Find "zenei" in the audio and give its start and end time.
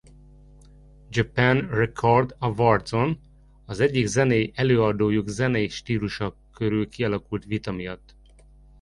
4.05-4.51, 5.27-5.67